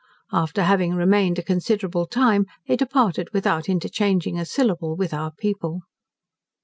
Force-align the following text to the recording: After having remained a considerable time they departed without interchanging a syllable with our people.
After 0.31 0.63
having 0.63 0.95
remained 0.95 1.37
a 1.37 1.43
considerable 1.43 2.07
time 2.07 2.47
they 2.65 2.75
departed 2.75 3.29
without 3.33 3.69
interchanging 3.69 4.39
a 4.39 4.45
syllable 4.45 4.95
with 4.95 5.13
our 5.13 5.31
people. 5.31 5.81